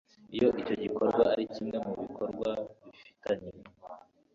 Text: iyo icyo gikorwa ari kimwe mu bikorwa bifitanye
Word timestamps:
iyo 0.35 0.49
icyo 0.61 0.75
gikorwa 0.83 1.21
ari 1.31 1.43
kimwe 1.53 1.77
mu 1.85 1.93
bikorwa 2.01 2.49
bifitanye 2.83 3.51